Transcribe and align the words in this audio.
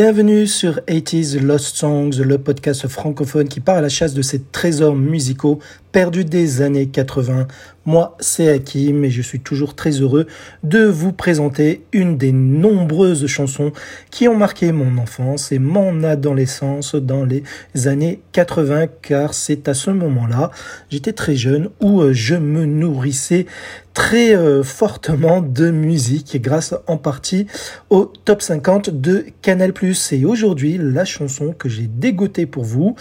Bienvenue 0.00 0.46
sur 0.46 0.76
80s 0.86 1.40
Lost 1.40 1.74
Songs, 1.74 2.20
le 2.20 2.38
podcast 2.38 2.86
francophone 2.86 3.48
qui 3.48 3.58
part 3.58 3.78
à 3.78 3.80
la 3.80 3.88
chasse 3.88 4.14
de 4.14 4.22
ces 4.22 4.40
trésors 4.40 4.94
musicaux 4.94 5.58
perdus 5.90 6.24
des 6.24 6.62
années 6.62 6.86
80. 6.86 7.48
Moi, 7.86 8.16
c'est 8.20 8.48
Hakim 8.50 9.04
et 9.04 9.10
je 9.10 9.22
suis 9.22 9.40
toujours 9.40 9.74
très 9.74 9.92
heureux 9.92 10.26
de 10.62 10.84
vous 10.84 11.12
présenter 11.12 11.84
une 11.92 12.18
des 12.18 12.32
nombreuses 12.32 13.26
chansons 13.26 13.72
qui 14.10 14.28
ont 14.28 14.36
marqué 14.36 14.72
mon 14.72 14.98
enfance 14.98 15.52
et 15.52 15.58
mon 15.58 16.04
adolescence 16.04 16.94
dans 16.94 17.24
les 17.24 17.44
années 17.86 18.20
80 18.32 18.88
car 19.00 19.32
c'est 19.32 19.68
à 19.68 19.74
ce 19.74 19.90
moment-là, 19.90 20.50
j'étais 20.90 21.14
très 21.14 21.34
jeune 21.34 21.70
où 21.80 22.02
euh, 22.02 22.12
je 22.12 22.34
me 22.34 22.66
nourrissais 22.66 23.46
très 23.94 24.36
euh, 24.36 24.62
fortement 24.62 25.40
de 25.40 25.70
musique 25.70 26.40
grâce 26.42 26.74
en 26.86 26.98
partie 26.98 27.46
au 27.90 28.12
top 28.24 28.42
50 28.42 28.90
de 28.90 29.24
Canal+. 29.40 29.72
Et 30.12 30.24
aujourd'hui, 30.24 30.78
la 30.78 31.04
chanson 31.04 31.54
que 31.58 31.68
j'ai 31.68 31.86
dégotée 31.86 32.46
pour 32.46 32.64
vous 32.64 32.96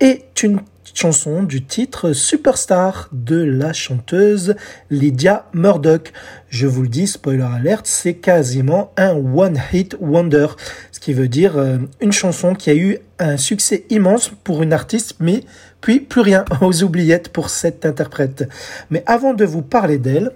est 0.00 0.42
une 0.42 0.60
chanson 0.92 1.42
du 1.42 1.64
titre 1.64 2.12
Superstar 2.12 3.08
de 3.12 3.42
la 3.42 3.72
chanteuse 3.72 4.54
Lydia 4.90 5.46
Murdoch. 5.54 6.12
Je 6.50 6.66
vous 6.66 6.82
le 6.82 6.88
dis, 6.88 7.06
spoiler 7.06 7.42
alert, 7.42 7.86
c'est 7.86 8.14
quasiment 8.14 8.92
un 8.96 9.12
one 9.12 9.60
hit 9.72 9.96
wonder, 10.00 10.48
ce 10.92 11.00
qui 11.00 11.14
veut 11.14 11.28
dire 11.28 11.56
euh, 11.56 11.78
une 12.00 12.12
chanson 12.12 12.54
qui 12.54 12.70
a 12.70 12.74
eu 12.74 12.98
un 13.18 13.36
succès 13.36 13.86
immense 13.90 14.30
pour 14.44 14.62
une 14.62 14.72
artiste, 14.72 15.16
mais 15.20 15.44
puis 15.80 16.00
plus 16.00 16.20
rien 16.20 16.44
aux 16.60 16.82
oubliettes 16.82 17.30
pour 17.30 17.50
cette 17.50 17.86
interprète. 17.86 18.48
Mais 18.90 19.02
avant 19.06 19.34
de 19.34 19.44
vous 19.44 19.62
parler 19.62 19.98
d'elle, 19.98 20.32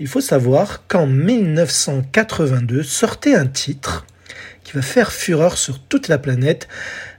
il 0.00 0.06
faut 0.06 0.20
savoir 0.20 0.86
qu'en 0.86 1.06
1982 1.06 2.82
sortait 2.82 3.34
un 3.34 3.46
titre 3.46 4.06
qui 4.68 4.74
va 4.74 4.82
faire 4.82 5.12
fureur 5.12 5.56
sur 5.56 5.80
toute 5.80 6.08
la 6.08 6.18
planète, 6.18 6.68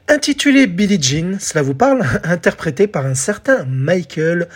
intitulé 0.10 0.66
Billie 0.66 1.02
Jean, 1.02 1.38
cela 1.40 1.62
vous 1.62 1.76
parle, 1.76 2.04
interprété 2.24 2.88
par 2.88 3.06
un 3.06 3.14
certain 3.14 3.64
Michael 3.66 4.48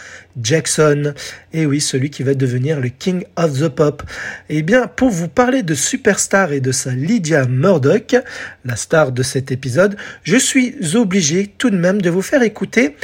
Jackson. 0.41 1.13
Et 1.53 1.65
oui, 1.65 1.79
celui 1.79 2.09
qui 2.09 2.23
va 2.23 2.33
devenir 2.33 2.79
le 2.79 2.89
King 2.89 3.23
of 3.37 3.59
the 3.59 3.69
Pop. 3.69 4.03
Eh 4.49 4.63
bien, 4.63 4.87
pour 4.87 5.09
vous 5.09 5.27
parler 5.27 5.63
de 5.63 5.75
Superstar 5.75 6.51
et 6.51 6.59
de 6.59 6.71
sa 6.71 6.91
Lydia 6.91 7.45
Murdoch, 7.45 8.15
la 8.65 8.75
star 8.75 9.11
de 9.11 9.23
cet 9.23 9.51
épisode, 9.51 9.95
je 10.23 10.37
suis 10.37 10.75
obligé 10.95 11.53
tout 11.57 11.69
de 11.69 11.77
même 11.77 12.01
de 12.01 12.09
vous 12.09 12.23
faire 12.23 12.41
écouter 12.41 12.95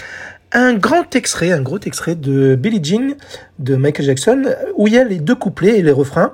un 0.51 0.73
grand 0.73 1.15
extrait, 1.15 1.51
un 1.51 1.61
gros 1.61 1.79
extrait 1.79 2.15
de 2.15 2.55
Billie 2.55 2.83
Jean 2.83 3.15
de 3.59 3.75
Michael 3.75 4.05
Jackson, 4.07 4.55
où 4.75 4.87
il 4.87 4.93
y 4.93 4.97
a 4.97 5.03
les 5.03 5.19
deux 5.19 5.35
couplets 5.35 5.77
et 5.77 5.83
les 5.83 5.91
refrains. 5.91 6.33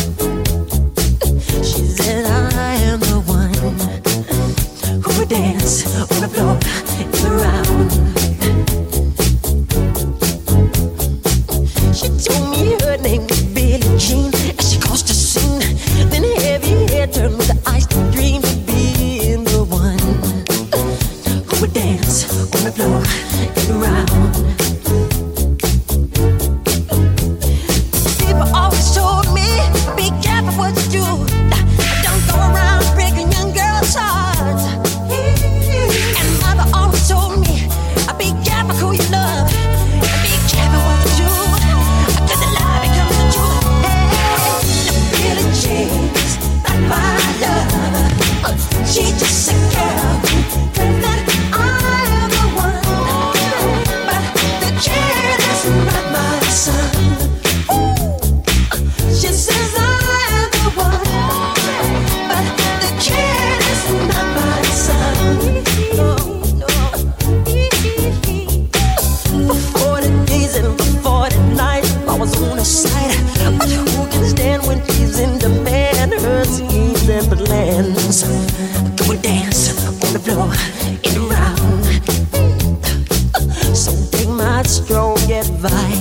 weit. 85.61 86.00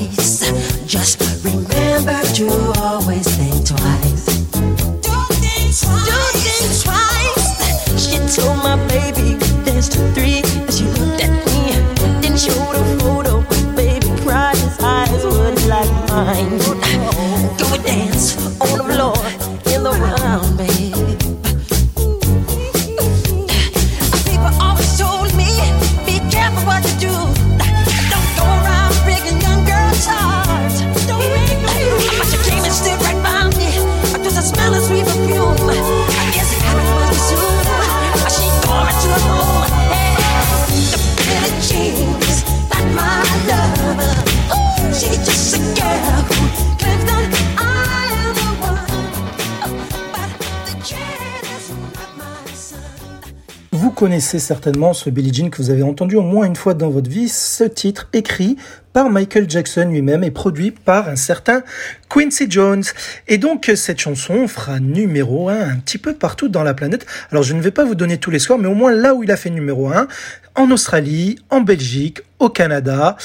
Connaissez 54.01 54.39
certainement 54.39 54.95
ce 54.95 55.11
Billie 55.11 55.35
Jean 55.35 55.51
que 55.51 55.59
vous 55.59 55.69
avez 55.69 55.83
entendu 55.83 56.17
au 56.17 56.23
moins 56.23 56.47
une 56.47 56.57
fois 56.57 56.73
dans 56.73 56.89
votre 56.89 57.11
vie. 57.11 57.29
Ce 57.29 57.65
titre 57.65 58.09
écrit 58.15 58.57
par 58.95 59.11
Michael 59.11 59.45
Jackson 59.47 59.91
lui-même 59.91 60.25
et 60.25 60.31
produit 60.31 60.71
par 60.71 61.11
un 61.11 61.17
certain 61.17 61.63
Quincy 62.09 62.47
Jones. 62.49 62.83
Et 63.29 63.37
donc 63.37 63.71
cette 63.75 64.01
chanson 64.01 64.49
fera 64.49 64.81
numéro 64.81 65.51
un 65.51 65.61
un 65.69 65.77
petit 65.77 65.99
peu 65.99 66.15
partout 66.15 66.49
dans 66.49 66.63
la 66.63 66.73
planète. 66.73 67.05
Alors 67.31 67.43
je 67.43 67.53
ne 67.53 67.61
vais 67.61 67.73
pas 67.73 67.85
vous 67.85 67.95
donner 67.95 68.17
tous 68.17 68.31
les 68.31 68.39
soirs, 68.39 68.59
mais 68.59 68.69
au 68.69 68.75
moins 68.75 68.91
là 68.91 69.13
où 69.15 69.23
il 69.23 69.31
a 69.31 69.37
fait 69.37 69.51
numéro 69.51 69.93
un, 69.93 70.09
en 70.55 70.71
Australie, 70.71 71.39
en 71.51 71.61
Belgique, 71.61 72.23
au 72.39 72.49
Canada, 72.49 73.19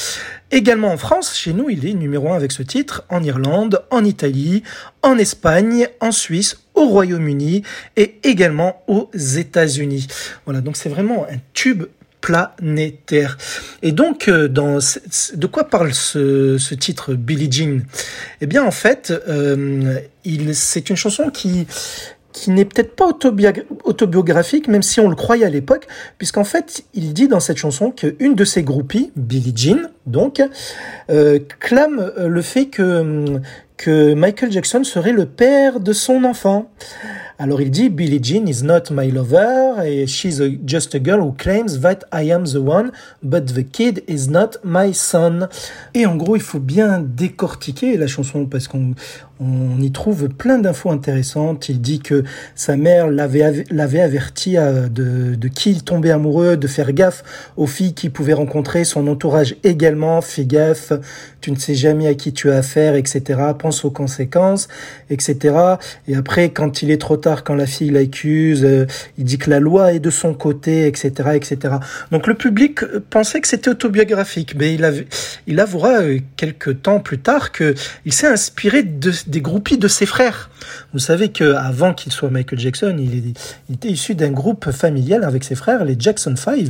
également 0.52 0.92
en 0.92 0.98
France. 0.98 1.38
Chez 1.38 1.54
nous, 1.54 1.70
il 1.70 1.88
est 1.88 1.94
numéro 1.94 2.34
un 2.34 2.36
avec 2.36 2.52
ce 2.52 2.64
titre, 2.64 3.06
en 3.08 3.24
Irlande, 3.24 3.82
en 3.92 4.04
Italie, 4.04 4.62
en 5.04 5.18
Espagne, 5.18 5.88
en 6.02 6.12
Suisse, 6.12 6.65
au 6.76 6.88
Royaume-Uni 6.88 7.64
et 7.96 8.16
également 8.24 8.84
aux 8.88 9.10
États-Unis. 9.14 10.08
Voilà, 10.46 10.62
donc 10.62 10.78
c'est 10.78 10.90
vraiment 10.90 11.26
un 11.30 11.38
tube 11.54 11.86
planétaire. 12.26 13.38
Et 13.84 13.92
donc, 13.92 14.28
euh, 14.28 14.48
dans, 14.48 14.80
de 14.80 15.48
quoi 15.48 15.66
parle 15.66 15.94
ce, 15.94 16.58
ce 16.58 16.74
titre 16.74 17.14
Billie 17.14 17.52
Jean? 17.52 17.82
Eh 18.42 18.48
bien, 18.48 18.64
en 18.64 18.72
fait, 18.72 19.14
euh, 19.28 20.00
c'est 20.54 20.90
une 20.90 20.96
chanson 20.96 21.30
qui 21.30 21.68
qui 22.32 22.52
n'est 22.52 22.66
peut-être 22.66 22.98
pas 22.98 23.08
autobiographique, 23.86 24.68
même 24.68 24.84
si 24.84 25.00
on 25.00 25.08
le 25.08 25.16
croyait 25.16 25.46
à 25.46 25.50
l'époque, 25.50 25.88
puisqu'en 26.18 26.44
fait, 26.44 26.84
il 26.94 27.14
dit 27.14 27.30
dans 27.30 27.40
cette 27.40 27.56
chanson 27.56 27.92
qu'une 27.92 28.36
de 28.36 28.44
ses 28.44 28.62
groupies, 28.62 29.14
Billie 29.16 29.54
Jean, 29.56 29.90
donc, 30.06 30.42
euh, 31.10 31.40
clame 31.62 32.12
le 32.18 32.42
fait 32.42 32.66
que, 32.66 33.40
que 33.78 34.14
Michael 34.14 34.52
Jackson 34.52 34.84
serait 34.84 35.12
le 35.12 35.26
père 35.26 35.80
de 35.80 35.94
son 35.94 36.24
enfant. 36.24 36.72
Alors 37.38 37.62
il 37.62 37.70
dit 37.70 37.90
Billie 37.90 38.24
Jean 38.24 38.46
is 38.48 38.64
not 38.64 38.84
my 38.92 39.12
lover 39.12 39.86
et 39.86 40.08
she's 40.08 40.42
just 40.66 40.96
a 40.96 41.00
girl 41.00 41.20
who 41.20 41.34
claims 41.34 41.82
that 41.82 42.00
I 42.14 42.32
am 42.32 42.46
the 42.46 42.56
one 42.56 42.94
but 43.24 43.54
the 43.54 43.70
kid 43.70 44.04
is 44.08 44.30
not 44.30 44.52
my 44.64 44.94
son. 44.94 45.50
Et 45.94 46.06
en 46.06 46.16
gros, 46.16 46.38
il 46.38 46.42
faut 46.42 46.62
bien 46.62 47.02
décortiquer 47.06 47.98
la 47.98 48.08
chanson 48.08 48.46
parce 48.46 48.70
qu'on 48.70 48.94
on 49.42 49.82
y 49.82 49.92
trouve 49.92 50.30
plein 50.30 50.60
d'infos 50.60 50.92
intéressantes. 50.92 51.68
Il 51.68 51.82
dit 51.82 52.00
que 52.00 52.24
sa 52.56 52.78
mère 52.78 53.10
l'avait 53.10 54.00
averti 54.02 54.58
euh, 54.58 54.88
de, 54.88 55.36
de 55.36 55.48
qui 55.50 55.72
il 55.72 55.84
tombait 55.84 56.12
amoureux, 56.12 56.56
de 56.56 56.68
faire 56.68 56.94
gaffe 56.94 57.24
aux 57.58 57.68
filles 57.68 57.94
qu'il 57.94 58.12
pouvait 58.12 58.34
rencontrer, 58.34 58.86
son 58.86 59.08
entourage 59.08 59.58
également, 59.66 60.22
fais 60.22 60.46
gaffe, 60.46 60.94
tu 61.42 61.52
ne 61.52 61.58
sais 61.58 61.76
jamais 61.76 62.08
à 62.08 62.14
qui 62.14 62.32
tu 62.32 62.50
as 62.50 62.58
affaire, 62.58 62.96
etc. 62.96 63.24
Pense 63.60 63.84
aux 63.84 63.92
conséquences, 63.92 64.70
etc. 65.10 65.56
Et 66.08 66.16
après, 66.16 66.50
quand 66.50 66.82
il 66.82 66.92
est 66.92 67.02
trop 67.02 67.18
tard, 67.18 67.25
quand 67.44 67.56
la 67.56 67.66
fille 67.66 67.90
l'accuse, 67.90 68.64
euh, 68.64 68.86
il 69.18 69.24
dit 69.24 69.38
que 69.38 69.50
la 69.50 69.60
loi 69.60 69.94
est 69.94 70.00
de 70.00 70.10
son 70.10 70.34
côté, 70.34 70.88
etc., 70.88 71.32
etc. 71.34 71.76
Donc 72.12 72.28
le 72.28 72.36
public 72.36 72.82
pensait 73.10 73.42
que 73.42 73.48
c'était 73.48 73.70
autobiographique, 73.70 74.56
mais 74.58 74.76
il, 75.48 75.60
avouera 75.60 76.02
euh, 76.02 76.20
quelques 76.38 76.82
temps 76.82 77.00
plus 77.00 77.20
tard 77.20 77.52
que 77.52 77.74
il 78.06 78.14
s'est 78.14 78.28
inspiré 78.28 78.84
de 78.84 79.12
des 79.28 79.42
groupies 79.42 79.78
de 79.78 79.88
ses 79.88 80.06
frères. 80.06 80.50
Vous 80.94 81.00
savez 81.00 81.30
qu'avant 81.30 81.94
qu'il 81.94 82.12
soit 82.12 82.30
Michael 82.30 82.60
Jackson, 82.60 82.96
il, 83.00 83.34
était 83.74 83.90
issu 83.90 84.16
d'un 84.16 84.32
groupe 84.32 84.72
familial 84.72 85.24
avec 85.24 85.44
ses 85.44 85.56
frères, 85.56 85.84
les 85.84 85.96
Jackson 85.98 86.36
5. 86.36 86.68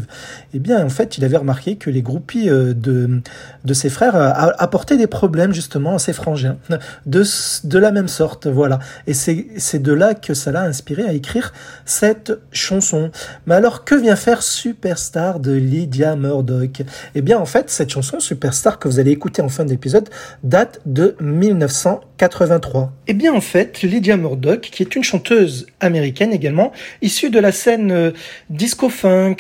Eh 0.54 0.60
bien, 0.60 0.84
en 0.84 0.90
fait, 0.90 1.18
il 1.18 1.26
avait 1.26 1.38
remarqué 1.38 1.76
que 1.76 1.90
les 1.90 2.02
groupies 2.02 2.50
euh, 2.50 2.74
de, 2.74 3.74
ses 3.74 3.90
frères 3.90 4.16
euh, 4.16 4.32
apportaient 4.58 4.98
des 4.98 5.08
problèmes 5.08 5.54
justement 5.54 5.96
à 5.96 6.00
ses 6.00 6.14
frangins, 6.14 6.58
de, 7.06 7.24
de 7.64 7.80
la 7.80 7.92
même 7.92 8.08
sorte, 8.08 8.48
voilà. 8.48 8.80
Et 9.08 9.14
c'est 9.14 9.80
de 9.80 9.94
là 9.94 10.14
que 10.14 10.34
ça 10.46 10.52
l'a 10.52 10.62
inspiré 10.62 11.02
à 11.02 11.14
écrire 11.14 11.54
cette 11.86 12.34
chanson. 12.52 13.10
Mais 13.48 13.56
alors, 13.56 13.84
que 13.84 13.96
vient 13.96 14.16
faire 14.16 14.44
Superstar 14.44 15.40
de 15.40 15.54
Lydia 15.54 16.16
Murdoch? 16.16 16.84
Eh 17.16 17.22
bien, 17.24 17.40
en 17.40 17.48
fait, 17.48 17.72
cette 17.72 17.90
chanson, 17.90 18.20
Superstar, 18.20 18.78
que 18.78 18.88
vous 18.88 19.00
allez 19.00 19.10
écouter 19.10 19.42
en 19.42 19.50
fin 19.50 19.66
d'épisode, 19.66 20.08
date 20.44 20.82
de 20.86 21.16
1983. 21.20 22.94
Eh 23.08 23.14
bien, 23.14 23.34
en 23.34 23.42
fait, 23.42 23.82
Lydia 23.82 24.18
Murdoch, 24.18 24.62
qui 24.62 24.84
est 24.84 24.96
une 24.96 25.04
chanteuse 25.04 25.66
américaine 25.80 26.32
également, 26.32 26.72
issue 27.02 27.32
de 27.32 27.40
la 27.40 27.52
scène 27.52 27.92
euh, 27.92 28.12
disco 28.52 28.90
funk, 28.90 29.38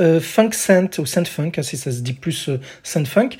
euh, 0.00 0.18
funk 0.18 0.50
saint 0.52 0.90
ou 0.98 1.06
saint 1.06 1.24
funk, 1.24 1.52
hein, 1.56 1.62
si 1.62 1.76
ça 1.76 1.92
se 1.92 2.00
dit 2.00 2.14
plus 2.14 2.48
euh, 2.48 3.04
funk, 3.04 3.30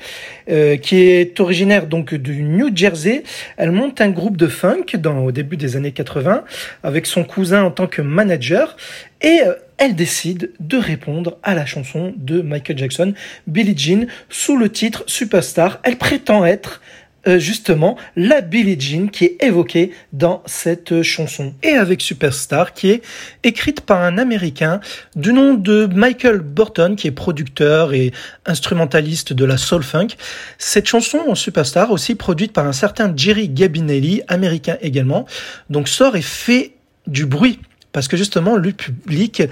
qui 0.81 0.95
est 0.95 1.39
originaire 1.41 1.85
donc 1.85 2.15
du 2.15 2.43
New 2.43 2.69
Jersey. 2.73 3.23
Elle 3.57 3.71
monte 3.71 3.99
un 3.99 4.09
groupe 4.09 4.37
de 4.37 4.47
funk 4.47 4.85
dans, 4.97 5.19
au 5.19 5.31
début 5.31 5.57
des 5.57 5.75
années 5.75 5.91
80 5.91 6.43
avec 6.83 7.05
son 7.09 7.23
cousin 7.23 7.63
en 7.63 7.71
tant 7.71 7.87
que 7.87 8.01
manager 8.01 8.77
et 9.21 9.41
elle 9.79 9.95
décide 9.95 10.51
de 10.59 10.77
répondre 10.77 11.37
à 11.41 11.55
la 11.55 11.65
chanson 11.65 12.13
de 12.17 12.41
Michael 12.41 12.77
Jackson, 12.77 13.13
Billie 13.47 13.77
Jean, 13.77 14.07
sous 14.29 14.57
le 14.57 14.69
titre 14.69 15.03
Superstar. 15.07 15.79
Elle 15.83 15.97
prétend 15.97 16.45
être 16.45 16.81
euh, 17.27 17.37
justement 17.37 17.97
la 18.15 18.41
Billie 18.41 18.79
Jean 18.79 19.07
qui 19.07 19.25
est 19.25 19.43
évoquée 19.43 19.91
dans 20.13 20.41
cette 20.45 21.01
chanson. 21.01 21.53
Et 21.63 21.71
avec 21.71 22.01
Superstar 22.01 22.73
qui 22.73 22.89
est 22.89 23.01
écrite 23.43 23.81
par 23.81 24.01
un 24.01 24.17
Américain 24.17 24.79
du 25.15 25.33
nom 25.33 25.53
de 25.53 25.85
Michael 25.85 26.39
Burton 26.39 26.95
qui 26.95 27.07
est 27.07 27.11
producteur 27.11 27.93
et 27.93 28.11
instrumentaliste 28.45 29.33
de 29.33 29.45
la 29.45 29.57
soul 29.57 29.83
funk. 29.83 30.09
Cette 30.57 30.87
chanson 30.87 31.19
en 31.27 31.35
Superstar 31.35 31.91
aussi 31.91 32.15
produite 32.15 32.51
par 32.51 32.65
un 32.65 32.73
certain 32.73 33.13
Jerry 33.15 33.49
Gabinelli, 33.49 34.21
américain 34.27 34.77
également, 34.81 35.25
donc 35.69 35.87
sort 35.87 36.15
et 36.15 36.21
fait 36.21 36.73
du 37.07 37.25
bruit 37.25 37.59
parce 37.91 38.07
que 38.07 38.17
justement 38.17 38.55
le 38.55 38.71
public 38.71 39.43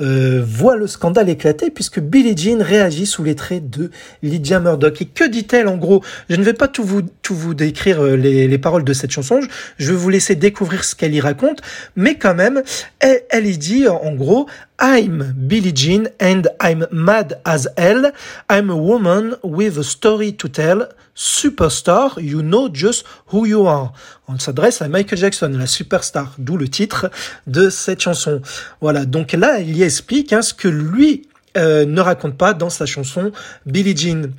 euh, 0.00 0.42
voit 0.46 0.76
le 0.76 0.86
scandale 0.86 1.28
éclater 1.28 1.70
puisque 1.70 2.00
Billie 2.00 2.36
Jean 2.36 2.62
réagit 2.62 3.06
sous 3.06 3.24
les 3.24 3.34
traits 3.34 3.70
de 3.70 3.90
Lydia 4.22 4.60
Murdoch. 4.60 5.00
Et 5.00 5.06
que 5.06 5.24
dit-elle 5.24 5.68
en 5.68 5.76
gros? 5.76 6.04
Je 6.28 6.36
ne 6.36 6.42
vais 6.42 6.52
pas 6.52 6.68
tout 6.68 6.84
vous, 6.84 7.02
tout 7.22 7.34
vous 7.34 7.54
décrire 7.54 8.04
euh, 8.04 8.16
les, 8.16 8.46
les 8.46 8.58
paroles 8.58 8.84
de 8.84 8.92
cette 8.92 9.10
chanson, 9.10 9.40
je 9.78 9.90
vais 9.90 9.96
vous 9.96 10.10
laisser 10.10 10.34
découvrir 10.34 10.84
ce 10.84 10.94
qu'elle 10.94 11.14
y 11.14 11.20
raconte, 11.20 11.62
mais 11.96 12.16
quand 12.16 12.34
même, 12.34 12.62
elle, 13.00 13.22
elle 13.30 13.46
y 13.46 13.56
dit 13.56 13.88
en 13.88 14.14
gros 14.14 14.48
I'm 14.80 15.34
Billie 15.36 15.72
Jean 15.74 16.08
and 16.20 16.48
I'm 16.60 16.86
mad 16.92 17.40
as 17.44 17.68
hell. 17.76 18.12
I'm 18.48 18.70
a 18.70 18.76
woman 18.76 19.34
with 19.42 19.76
a 19.76 19.82
story 19.82 20.32
to 20.34 20.48
tell. 20.48 20.86
Superstar, 21.16 22.12
you 22.22 22.42
know 22.42 22.68
just 22.68 23.04
who 23.26 23.44
you 23.44 23.66
are. 23.66 23.92
On 24.28 24.38
s'adresse 24.38 24.80
à 24.80 24.88
Michael 24.88 25.18
Jackson, 25.18 25.48
la 25.48 25.66
superstar, 25.66 26.32
d'où 26.38 26.56
le 26.56 26.68
titre 26.68 27.10
de 27.48 27.70
cette 27.70 28.00
chanson. 28.00 28.40
Voilà, 28.80 29.04
donc 29.04 29.32
là, 29.32 29.58
il 29.58 29.76
y 29.76 29.82
explique 29.82 30.32
hein, 30.32 30.42
ce 30.42 30.54
que 30.54 30.68
lui 30.68 31.27
euh, 31.56 31.86
ne 31.86 32.00
raconte 32.00 32.36
pas 32.36 32.54
dans 32.54 32.70
sa 32.70 32.86
chanson 32.86 33.32
Billie 33.66 33.96
Jean. 33.96 34.30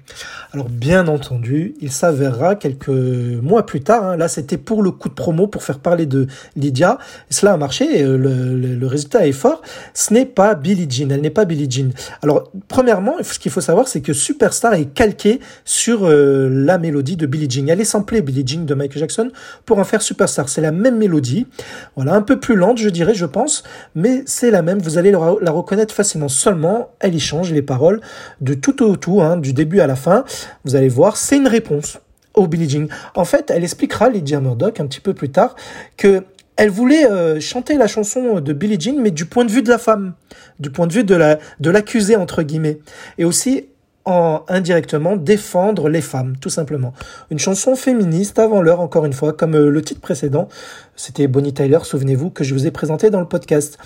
Alors 0.53 0.69
bien 0.69 1.07
entendu, 1.07 1.75
il 1.81 1.91
s'avérera 1.91 2.55
quelques 2.55 2.89
mois 2.89 3.65
plus 3.65 3.81
tard, 3.81 4.03
hein, 4.03 4.17
là 4.17 4.27
c'était 4.27 4.57
pour 4.57 4.83
le 4.83 4.91
coup 4.91 5.09
de 5.09 5.13
promo 5.13 5.47
pour 5.47 5.63
faire 5.63 5.79
parler 5.79 6.05
de 6.05 6.27
Lydia, 6.55 6.97
cela 7.29 7.53
a 7.53 7.57
marché, 7.57 8.03
euh, 8.03 8.17
le, 8.17 8.87
résultat 8.87 9.27
est 9.27 9.31
fort, 9.31 9.61
ce 9.93 10.13
n'est 10.13 10.25
pas 10.25 10.55
Billie 10.55 10.87
Jean, 10.89 11.11
elle 11.11 11.21
n'est 11.21 11.29
pas 11.29 11.45
Billie 11.45 11.69
Jean. 11.69 11.91
Alors 12.23 12.51
premièrement, 12.67 13.15
ce 13.21 13.37
qu'il 13.37 13.51
faut 13.51 13.61
savoir 13.61 13.87
c'est 13.87 14.01
que 14.01 14.13
Superstar 14.13 14.73
est 14.73 14.93
calqué 14.93 15.39
sur 15.65 16.05
euh, 16.05 16.49
la 16.49 16.77
mélodie 16.77 17.15
de 17.15 17.25
Billie 17.25 17.49
Jean. 17.49 17.67
Elle 17.69 17.81
est 17.81 17.85
samplée 17.85 18.21
Billie 18.21 18.43
Jean 18.45 18.65
de 18.65 18.73
Michael 18.73 18.99
Jackson 18.99 19.31
pour 19.65 19.79
en 19.79 19.83
faire 19.83 20.01
Superstar. 20.01 20.49
C'est 20.49 20.61
la 20.61 20.71
même 20.71 20.97
mélodie, 20.97 21.47
voilà, 21.95 22.13
un 22.13 22.21
peu 22.21 22.39
plus 22.39 22.55
lente 22.55 22.77
je 22.77 22.89
dirais, 22.89 23.13
je 23.13 23.25
pense, 23.25 23.63
mais 23.95 24.23
c'est 24.25 24.51
la 24.51 24.61
même, 24.61 24.79
vous 24.79 24.97
allez 24.97 25.11
la 25.11 25.51
reconnaître 25.51 25.93
facilement 25.93 26.29
seulement 26.29 26.89
elle 26.99 27.15
y 27.15 27.19
change 27.19 27.51
les 27.51 27.61
paroles 27.61 28.01
de 28.41 28.53
tout 28.53 28.83
au 28.83 28.95
tout, 28.95 29.21
hein, 29.21 29.37
du 29.37 29.53
début 29.53 29.79
à 29.79 29.87
la 29.87 29.95
fin. 29.95 30.25
Vous 30.65 30.75
allez 30.75 30.89
voir, 30.89 31.17
c'est 31.17 31.37
une 31.37 31.47
réponse 31.47 31.99
au 32.33 32.47
Billie 32.47 32.69
Jean. 32.69 32.87
En 33.15 33.25
fait, 33.25 33.51
elle 33.51 33.63
expliquera, 33.63 34.09
Lydia 34.09 34.39
Murdoch, 34.39 34.79
un 34.79 34.87
petit 34.87 35.01
peu 35.01 35.13
plus 35.13 35.29
tard, 35.29 35.55
que 35.97 36.23
elle 36.55 36.69
voulait 36.69 37.09
euh, 37.09 37.39
chanter 37.39 37.77
la 37.77 37.87
chanson 37.87 38.41
de 38.41 38.53
Billie 38.53 38.79
Jean, 38.79 38.99
mais 38.99 39.11
du 39.11 39.25
point 39.25 39.45
de 39.45 39.51
vue 39.51 39.63
de 39.63 39.69
la 39.69 39.77
femme, 39.77 40.13
du 40.59 40.69
point 40.69 40.87
de 40.87 40.93
vue 40.93 41.05
de 41.05 41.15
la 41.15 41.39
de 41.61 41.69
l'accusé 41.69 42.17
entre 42.17 42.43
guillemets, 42.43 42.79
et 43.17 43.23
aussi 43.23 43.67
en 44.05 44.43
indirectement 44.47 45.15
défendre 45.15 45.87
les 45.87 46.01
femmes, 46.01 46.35
tout 46.41 46.49
simplement. 46.49 46.93
Une 47.29 47.39
chanson 47.39 47.75
féministe 47.75 48.39
avant 48.39 48.61
l'heure, 48.61 48.79
encore 48.79 49.05
une 49.05 49.13
fois, 49.13 49.33
comme 49.33 49.55
euh, 49.55 49.69
le 49.69 49.81
titre 49.81 50.01
précédent, 50.01 50.47
c'était 50.95 51.27
Bonnie 51.27 51.53
Tyler, 51.53 51.79
souvenez-vous, 51.83 52.29
que 52.29 52.43
je 52.43 52.53
vous 52.53 52.65
ai 52.65 52.71
présenté 52.71 53.09
dans 53.09 53.19
le 53.19 53.27
podcast. 53.27 53.77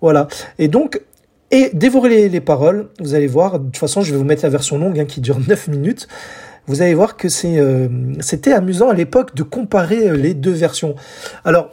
Voilà. 0.00 0.28
Et 0.58 0.68
donc, 0.68 1.00
et 1.50 1.70
dévorez 1.72 2.28
les, 2.28 2.40
paroles, 2.40 2.88
vous 3.00 3.14
allez 3.14 3.26
voir, 3.26 3.58
de 3.58 3.64
toute 3.66 3.76
façon 3.76 4.02
je 4.02 4.12
vais 4.12 4.18
vous 4.18 4.24
mettre 4.24 4.44
la 4.44 4.50
version 4.50 4.78
longue 4.78 4.98
hein, 5.00 5.04
qui 5.04 5.20
dure 5.20 5.38
9 5.40 5.68
minutes, 5.68 6.06
vous 6.66 6.82
allez 6.82 6.94
voir 6.94 7.16
que 7.16 7.26
euh, 7.44 7.88
c'était 8.20 8.52
amusant 8.52 8.88
à 8.88 8.94
l'époque 8.94 9.34
de 9.34 9.42
comparer 9.42 10.08
euh, 10.08 10.16
les 10.16 10.34
deux 10.34 10.52
versions. 10.52 10.94
Alors, 11.44 11.70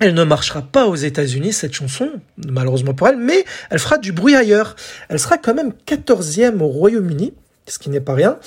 elle 0.00 0.14
ne 0.14 0.24
marchera 0.24 0.62
pas 0.62 0.86
aux 0.86 0.96
États-Unis, 0.96 1.52
cette 1.52 1.74
chanson, 1.74 2.08
malheureusement 2.48 2.94
pour 2.94 3.08
elle, 3.08 3.18
mais 3.18 3.44
elle 3.70 3.78
fera 3.78 3.98
du 3.98 4.12
bruit 4.12 4.34
ailleurs. 4.34 4.74
Elle 5.10 5.18
sera 5.18 5.36
quand 5.36 5.54
même 5.54 5.72
14e 5.86 6.60
au 6.60 6.66
Royaume-Uni, 6.66 7.34
ce 7.66 7.78
qui 7.78 7.90
n'est 7.90 8.00
pas 8.00 8.14
rien, 8.14 8.38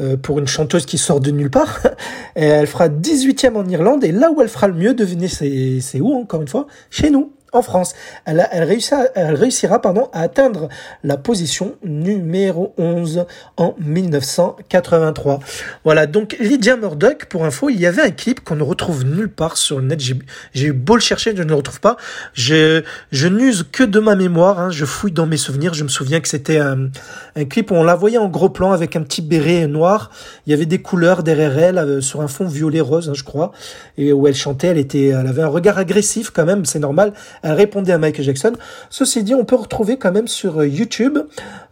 euh, 0.00 0.16
pour 0.16 0.40
une 0.40 0.48
chanteuse 0.48 0.84
qui 0.84 0.98
sort 0.98 1.20
de 1.20 1.30
nulle 1.30 1.50
part. 1.50 1.80
Elle 2.34 2.66
fera 2.66 2.88
18e 2.88 3.54
en 3.54 3.66
Irlande, 3.66 4.04
et 4.04 4.12
là 4.12 4.30
où 4.30 4.42
elle 4.42 4.48
fera 4.48 4.68
le 4.68 4.74
mieux, 4.74 4.92
devinez 4.92 5.28
c'est 5.28 6.00
où 6.00 6.14
encore 6.14 6.42
une 6.42 6.48
fois? 6.48 6.66
Chez 6.90 7.10
nous 7.10 7.32
en 7.52 7.62
France. 7.62 7.94
Elle, 8.24 8.40
réussira, 8.64 9.04
elle 9.14 9.34
réussira 9.34 9.80
pardon, 9.80 10.08
à 10.12 10.22
atteindre 10.22 10.68
la 11.02 11.16
position 11.16 11.76
numéro 11.82 12.74
11 12.76 13.26
en 13.56 13.74
1983. 13.78 15.40
Voilà, 15.84 16.06
donc 16.06 16.36
Lydia 16.40 16.76
Murdoch, 16.76 17.26
pour 17.26 17.44
info, 17.44 17.70
il 17.70 17.80
y 17.80 17.86
avait 17.86 18.02
un 18.02 18.10
clip 18.10 18.44
qu'on 18.44 18.56
ne 18.56 18.62
retrouve 18.62 19.04
nulle 19.04 19.30
part 19.30 19.56
sur 19.56 19.78
le 19.78 19.86
net. 19.86 20.00
J'ai 20.00 20.66
eu 20.66 20.72
beau 20.72 20.94
le 20.94 21.00
chercher, 21.00 21.34
je 21.36 21.42
ne 21.42 21.48
le 21.48 21.54
retrouve 21.54 21.80
pas. 21.80 21.96
Je, 22.34 22.82
je 23.12 23.28
n'use 23.28 23.66
que 23.70 23.84
de 23.84 23.98
ma 23.98 24.14
mémoire, 24.14 24.58
hein. 24.60 24.70
je 24.70 24.84
fouille 24.84 25.12
dans 25.12 25.26
mes 25.26 25.36
souvenirs. 25.36 25.74
Je 25.74 25.84
me 25.84 25.88
souviens 25.88 26.20
que 26.20 26.28
c'était 26.28 26.58
un, 26.58 26.88
un, 27.36 27.44
clip 27.44 27.70
où 27.70 27.74
on 27.74 27.84
la 27.84 27.94
voyait 27.94 28.18
en 28.18 28.28
gros 28.28 28.50
plan 28.50 28.72
avec 28.72 28.96
un 28.96 29.02
petit 29.02 29.22
béret 29.22 29.66
noir. 29.66 30.10
Il 30.46 30.50
y 30.50 30.54
avait 30.54 30.66
des 30.66 30.82
couleurs 30.82 31.22
derrière 31.22 31.58
elle 31.58 31.78
euh, 31.78 32.00
sur 32.00 32.20
un 32.20 32.28
fond 32.28 32.46
violet-rose, 32.46 33.08
hein, 33.08 33.14
je 33.14 33.24
crois, 33.24 33.52
et 33.96 34.12
où 34.12 34.26
elle 34.26 34.34
chantait. 34.34 34.68
Elle, 34.68 34.78
était, 34.78 35.08
elle 35.08 35.26
avait 35.26 35.42
un 35.42 35.48
regard 35.48 35.78
agressif 35.78 36.30
quand 36.30 36.44
même, 36.44 36.64
c'est 36.64 36.78
normal 36.78 37.12
Elle 37.42 37.52
répondait 37.52 37.92
à 37.92 37.98
Michael 37.98 38.24
Jackson. 38.24 38.52
Ceci 38.90 39.22
dit, 39.22 39.34
on 39.34 39.44
peut 39.44 39.56
retrouver 39.56 39.96
quand 39.96 40.12
même 40.12 40.28
sur 40.28 40.64
YouTube 40.64 41.18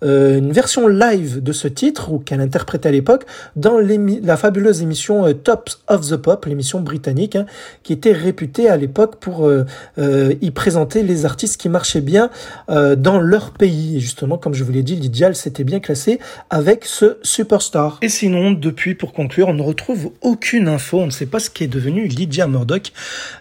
une 0.02 0.52
version 0.52 0.88
live 0.88 1.42
de 1.42 1.52
ce 1.52 1.68
titre, 1.68 2.12
ou 2.12 2.18
qu'elle 2.18 2.40
interprétait 2.40 2.88
à 2.88 2.92
l'époque, 2.92 3.24
dans 3.56 3.78
la 3.78 4.36
fabuleuse 4.36 4.82
émission 4.82 5.32
Tops 5.32 5.80
of 5.88 6.08
the 6.08 6.16
Pop, 6.16 6.44
l'émission 6.46 6.80
britannique, 6.80 7.36
hein, 7.36 7.46
qui 7.82 7.92
était 7.92 8.12
réputée 8.12 8.68
à 8.68 8.76
l'époque 8.76 9.16
pour 9.16 9.50
y 9.98 10.50
présenter 10.50 11.02
les 11.02 11.24
artistes 11.24 11.60
qui 11.60 11.68
marchaient 11.68 12.00
bien 12.00 12.30
dans 12.68 13.20
leur 13.20 13.50
pays. 13.50 13.96
Et 13.96 14.00
justement, 14.00 14.38
comme 14.38 14.54
je 14.54 14.64
vous 14.64 14.72
l'ai 14.72 14.82
dit, 14.82 14.96
Lydia, 14.96 15.32
s'était 15.34 15.64
bien 15.64 15.80
classée 15.80 16.18
avec 16.50 16.84
ce 16.84 17.18
Superstar. 17.22 17.98
Et 18.02 18.08
sinon, 18.08 18.52
depuis, 18.52 18.94
pour 18.94 19.12
conclure, 19.12 19.48
on 19.48 19.54
ne 19.54 19.62
retrouve 19.62 20.10
aucune 20.20 20.68
info, 20.68 21.00
on 21.00 21.06
ne 21.06 21.10
sait 21.10 21.26
pas 21.26 21.40
ce 21.40 21.50
qu'est 21.50 21.66
devenu 21.66 22.06
Lydia 22.06 22.46
Murdoch, 22.46 22.92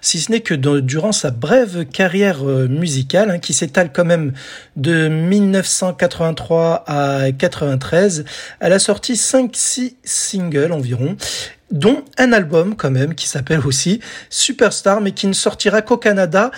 si 0.02 0.20
ce 0.20 0.32
n'est 0.32 0.40
que 0.40 0.54
durant 0.54 1.12
sa 1.12 1.32
brève 1.32 1.86
carrière 1.86 2.15
euh, 2.24 2.68
musicale, 2.68 3.32
hein, 3.32 3.40
qui 3.40 3.54
s'étale 3.54 3.92
quand 3.94 4.06
même 4.06 4.34
de 4.76 5.08
1983 5.08 6.84
à 6.88 7.32
93, 7.32 8.26
elle 8.60 8.74
a 8.74 8.80
sorti 8.80 9.14
5-6 9.14 9.96
singles 10.04 10.72
environ, 10.72 11.18
dont 11.72 12.04
un 12.18 12.32
album 12.32 12.76
quand 12.76 12.92
même 12.92 13.16
qui 13.16 13.28
s'appelle 13.28 13.62
aussi 13.66 14.00
Superstar, 14.30 15.02
mais 15.02 15.12
qui 15.12 15.28
ne 15.28 15.34
sortira 15.34 15.82
qu'au 15.82 15.98
Canada 15.98 16.52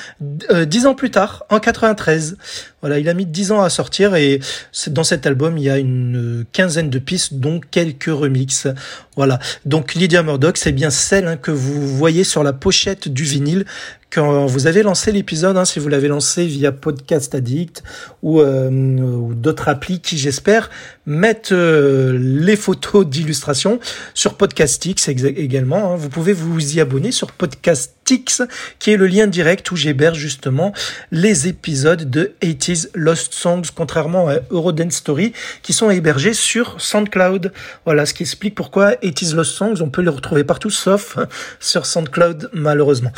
euh, 0.52 0.66
dix 0.66 0.86
ans 0.86 0.96
plus 0.96 1.12
tard, 1.12 1.46
en 1.50 1.60
93. 1.60 2.38
Voilà, 2.82 3.00
il 3.00 3.10
a 3.10 3.14
mis 3.16 3.26
dix 3.26 3.52
ans 3.52 3.62
à 3.62 3.70
sortir 3.70 4.16
et 4.16 4.40
dans 4.88 5.04
cet 5.04 5.26
album 5.26 5.58
il 5.58 5.64
y 5.64 5.70
a 5.70 5.78
une 5.80 6.46
quinzaine 6.52 6.90
de 6.90 7.00
pistes, 7.00 7.36
dont 7.36 7.60
quelques 7.72 8.06
remixes. 8.06 8.68
Voilà, 9.16 9.40
donc 9.66 9.96
Lydia 9.96 10.22
Murdoch, 10.22 10.58
c'est 10.58 10.72
bien 10.72 10.92
celle 10.92 11.28
hein, 11.28 11.38
que 11.38 11.50
vous 11.50 11.88
voyez 11.88 12.24
sur 12.24 12.44
la 12.44 12.54
pochette 12.54 13.08
du 13.08 13.24
vinyle 13.24 13.66
quand 14.12 14.46
vous 14.46 14.68
avez 14.68 14.84
lancé 14.84 15.12
l'épisode, 15.12 15.58
hein, 15.58 15.66
si 15.66 15.80
vous 15.80 15.90
l'avez 15.90 16.08
lancé 16.08 16.46
via 16.46 16.72
Podcast 16.72 17.36
Addict 17.36 17.84
ou, 18.24 18.40
euh, 18.40 18.70
d'autres 19.34 19.68
applis 19.68 20.00
qui, 20.00 20.18
j'espère, 20.18 20.70
mettent 21.06 21.52
euh, 21.52 22.18
les 22.18 22.56
photos 22.56 23.06
d'illustration 23.06 23.80
sur 24.14 24.36
Podcastix 24.36 25.10
également. 25.10 25.94
Hein. 25.94 25.96
Vous 25.98 26.10
pouvez 26.10 26.34
vous 26.34 26.78
y 26.78 26.80
abonner 26.80 27.12
sur 27.12 27.32
Qui 28.80 28.92
est 28.92 28.98
le 28.98 29.08
lien 29.08 29.28
direct 29.28 29.70
où 29.72 29.76
j'héberge 29.76 30.18
justement 30.18 30.74
les 31.12 31.48
épisodes 31.48 32.10
de 32.10 32.34
80s 32.42 32.90
Lost 32.94 33.34
Songs, 33.34 33.64
contrairement 33.76 34.30
à 34.30 34.38
Eurodance 34.50 34.94
Story, 34.94 35.34
qui 35.62 35.74
sont 35.74 35.90
hébergés 35.90 36.34
sur 36.34 36.80
SoundCloud. 36.80 37.52
Voilà, 37.86 38.06
ce 38.06 38.14
qui 38.14 38.24
explique 38.24 38.56
pourquoi 38.56 38.92
80s 38.94 39.36
Lost 39.36 39.52
Songs, 39.56 39.76
on 39.82 39.90
peut 39.90 40.02
les 40.02 40.10
retrouver 40.10 40.44
partout, 40.44 40.70
sauf 40.70 41.18
sur 41.60 41.86
SoundCloud, 41.86 42.50
malheureusement. 42.54 43.12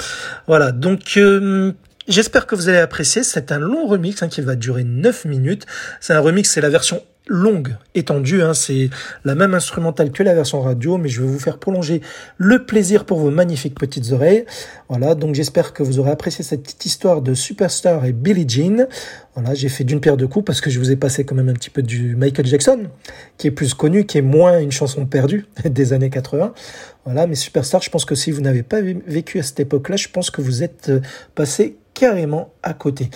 Voilà, 0.47 0.71
donc 0.71 1.17
euh, 1.17 1.73
j'espère 2.07 2.47
que 2.47 2.55
vous 2.55 2.69
allez 2.69 2.79
apprécier. 2.79 3.23
C'est 3.23 3.51
un 3.51 3.59
long 3.59 3.85
remix 3.85 4.23
hein, 4.23 4.27
qui 4.27 4.41
va 4.41 4.55
durer 4.55 4.83
9 4.83 5.25
minutes. 5.25 5.65
C'est 5.99 6.13
un 6.13 6.19
remix, 6.19 6.49
c'est 6.49 6.61
la 6.61 6.69
version 6.69 7.03
longue, 7.29 7.77
étendue. 7.95 8.41
Hein, 8.41 8.53
c'est 8.53 8.89
la 9.23 9.35
même 9.35 9.53
instrumentale 9.53 10.11
que 10.11 10.23
la 10.23 10.33
version 10.33 10.61
radio, 10.61 10.97
mais 10.97 11.07
je 11.07 11.21
vais 11.21 11.27
vous 11.27 11.39
faire 11.39 11.59
prolonger 11.59 12.01
le 12.37 12.65
plaisir 12.65 13.05
pour 13.05 13.19
vos 13.19 13.31
magnifiques 13.31 13.79
petites 13.79 14.11
oreilles. 14.11 14.45
Voilà, 14.89 15.15
donc 15.15 15.35
j'espère 15.35 15.71
que 15.71 15.83
vous 15.83 15.99
aurez 15.99 16.11
apprécié 16.11 16.43
cette 16.43 16.63
petite 16.63 16.85
histoire 16.85 17.21
de 17.21 17.33
Superstar 17.33 18.03
et 18.05 18.11
Billie 18.11 18.49
Jean. 18.49 18.87
Voilà, 19.35 19.53
j'ai 19.53 19.69
fait 19.69 19.83
d'une 19.83 20.01
paire 20.01 20.17
de 20.17 20.25
coups 20.25 20.43
parce 20.43 20.59
que 20.59 20.69
je 20.69 20.79
vous 20.79 20.91
ai 20.91 20.95
passé 20.95 21.23
quand 21.23 21.35
même 21.35 21.49
un 21.49 21.53
petit 21.53 21.69
peu 21.69 21.83
du 21.83 22.15
Michael 22.15 22.47
Jackson, 22.47 22.87
qui 23.37 23.47
est 23.47 23.51
plus 23.51 23.73
connu, 23.73 24.05
qui 24.05 24.17
est 24.17 24.23
moins 24.23 24.59
une 24.59 24.71
chanson 24.71 25.05
perdue 25.05 25.45
des 25.65 25.93
années 25.93 26.09
80. 26.09 26.53
Voilà, 27.05 27.27
mais 27.27 27.35
Superstar, 27.35 27.81
je 27.81 27.89
pense 27.89 28.05
que 28.05 28.15
si 28.15 28.31
vous 28.31 28.41
n'avez 28.41 28.63
pas 28.63 28.81
vécu 28.81 29.39
à 29.39 29.43
cette 29.43 29.59
époque-là, 29.59 29.95
je 29.95 30.09
pense 30.09 30.31
que 30.31 30.41
vous 30.41 30.63
êtes 30.63 30.89
euh, 30.89 31.01
passé 31.35 31.77
carrément 31.93 32.53
à 32.63 32.73
côté. 32.73 33.09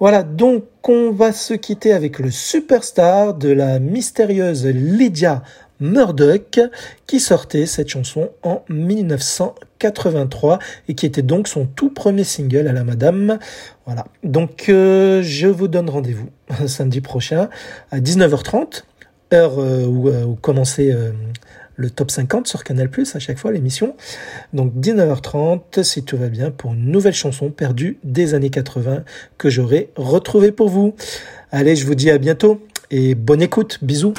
Voilà, 0.00 0.24
donc 0.24 0.64
on 0.88 1.12
va 1.12 1.32
se 1.32 1.54
quitter 1.54 1.92
avec 1.92 2.18
le 2.18 2.30
superstar 2.30 3.34
de 3.34 3.50
la 3.50 3.78
mystérieuse 3.78 4.66
Lydia 4.66 5.42
Murdoch 5.78 6.58
qui 7.06 7.20
sortait 7.20 7.64
cette 7.66 7.88
chanson 7.88 8.30
en 8.42 8.62
1983 8.68 10.58
et 10.88 10.94
qui 10.94 11.06
était 11.06 11.22
donc 11.22 11.46
son 11.46 11.66
tout 11.66 11.90
premier 11.90 12.24
single 12.24 12.66
à 12.66 12.72
la 12.72 12.82
madame. 12.82 13.38
Voilà, 13.86 14.06
donc 14.24 14.68
euh, 14.68 15.22
je 15.22 15.46
vous 15.46 15.68
donne 15.68 15.88
rendez-vous 15.88 16.28
samedi 16.66 17.00
prochain 17.00 17.48
à 17.92 18.00
19h30, 18.00 18.82
heure 19.32 19.60
euh, 19.60 19.86
où, 19.86 20.08
euh, 20.08 20.24
où 20.24 20.34
commencer 20.34 20.92
le 21.76 21.90
top 21.90 22.10
50 22.10 22.46
sur 22.46 22.64
Canal+, 22.64 22.88
à 23.14 23.18
chaque 23.18 23.38
fois 23.38 23.52
l'émission. 23.52 23.96
Donc 24.52 24.72
19h30, 24.74 25.82
si 25.82 26.04
tout 26.04 26.16
va 26.16 26.28
bien, 26.28 26.50
pour 26.50 26.72
une 26.72 26.90
nouvelle 26.90 27.14
chanson 27.14 27.50
perdue 27.50 27.98
des 28.04 28.34
années 28.34 28.50
80 28.50 29.04
que 29.38 29.50
j'aurai 29.50 29.90
retrouvée 29.96 30.52
pour 30.52 30.68
vous. 30.68 30.94
Allez, 31.50 31.76
je 31.76 31.86
vous 31.86 31.94
dis 31.94 32.10
à 32.10 32.18
bientôt 32.18 32.60
et 32.90 33.14
bonne 33.14 33.42
écoute. 33.42 33.78
Bisous. 33.82 34.14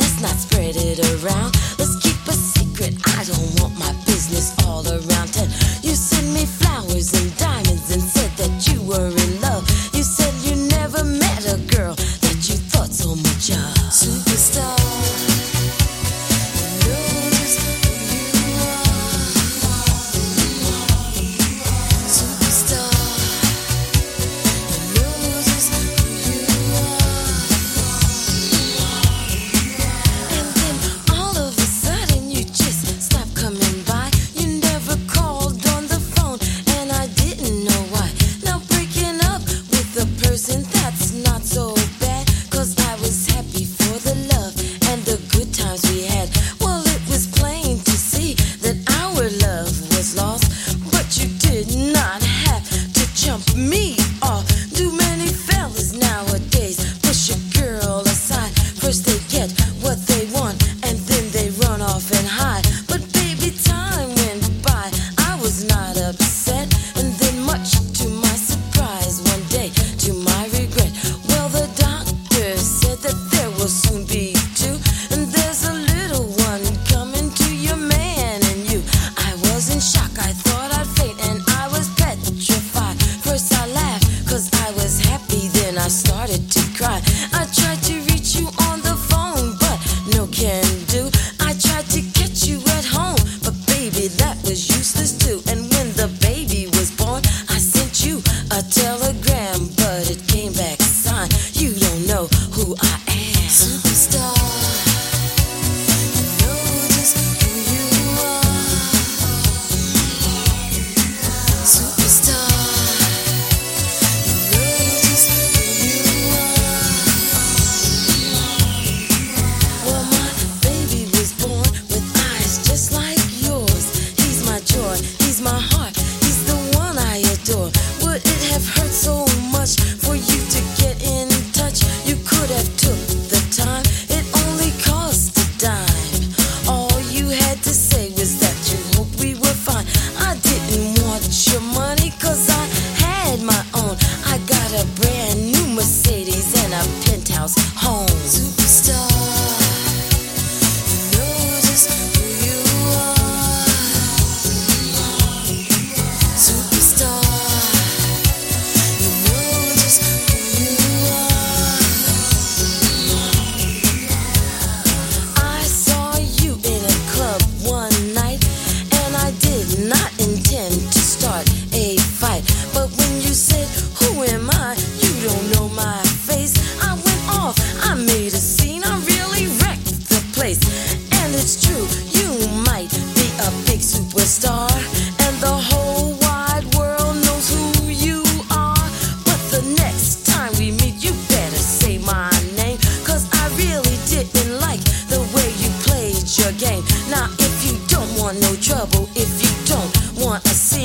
Let's 0.00 0.20
not 0.22 0.36
spread 0.36 0.76
it 0.76 0.98
around. 1.22 1.54
Let's 1.78 1.96
keep 2.02 2.16
a 2.26 2.32
secret. 2.32 2.94
I 3.18 3.24
don't 3.24 3.60
want. 3.60 3.69
A 40.30 40.36
brand 40.36 40.99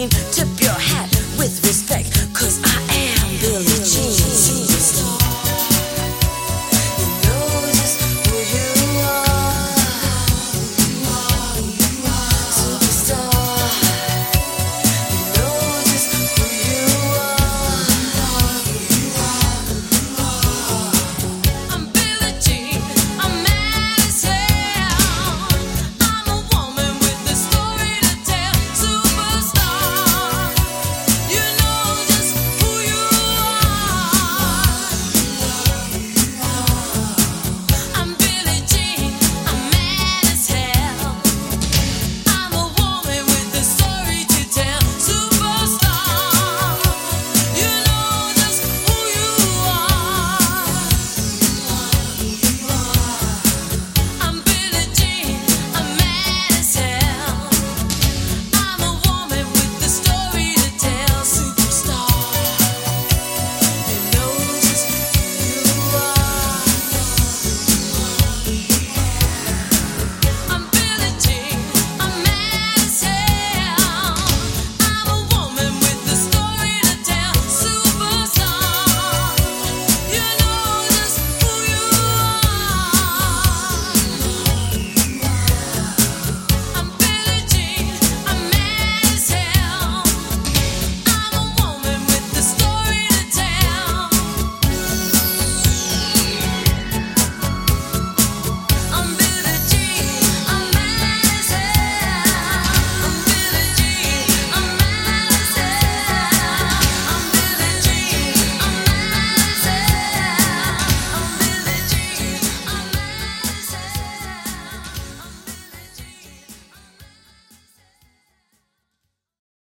Tip 0.09 0.61
your 0.61 0.71
hat. 0.71 1.14